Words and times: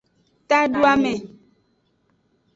Taduame. 0.49 1.13